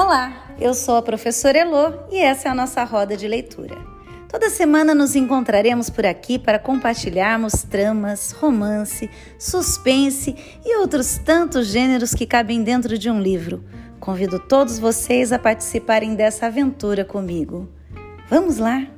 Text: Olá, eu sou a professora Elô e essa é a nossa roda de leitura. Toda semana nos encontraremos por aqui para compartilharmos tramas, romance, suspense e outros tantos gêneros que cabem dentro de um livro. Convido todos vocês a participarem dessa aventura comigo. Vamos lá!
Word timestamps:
Olá, 0.00 0.54
eu 0.60 0.74
sou 0.74 0.96
a 0.96 1.02
professora 1.02 1.58
Elô 1.58 1.92
e 2.08 2.18
essa 2.18 2.46
é 2.46 2.50
a 2.52 2.54
nossa 2.54 2.84
roda 2.84 3.16
de 3.16 3.26
leitura. 3.26 3.76
Toda 4.28 4.48
semana 4.48 4.94
nos 4.94 5.16
encontraremos 5.16 5.90
por 5.90 6.06
aqui 6.06 6.38
para 6.38 6.56
compartilharmos 6.56 7.64
tramas, 7.64 8.30
romance, 8.30 9.10
suspense 9.36 10.36
e 10.64 10.76
outros 10.78 11.18
tantos 11.18 11.66
gêneros 11.66 12.14
que 12.14 12.26
cabem 12.26 12.62
dentro 12.62 12.96
de 12.96 13.10
um 13.10 13.20
livro. 13.20 13.64
Convido 13.98 14.38
todos 14.38 14.78
vocês 14.78 15.32
a 15.32 15.38
participarem 15.38 16.14
dessa 16.14 16.46
aventura 16.46 17.04
comigo. 17.04 17.68
Vamos 18.30 18.58
lá! 18.58 18.97